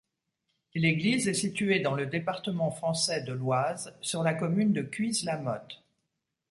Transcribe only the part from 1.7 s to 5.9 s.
dans le département français de l'Oise, sur la commune de Cuise-la-Motte.